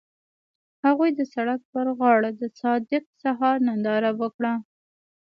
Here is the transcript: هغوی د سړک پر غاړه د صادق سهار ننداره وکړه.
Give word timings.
هغوی 0.85 1.09
د 1.15 1.21
سړک 1.33 1.61
پر 1.73 1.85
غاړه 1.97 2.29
د 2.41 2.43
صادق 2.59 3.03
سهار 3.23 3.55
ننداره 3.67 4.11
وکړه. 4.21 4.53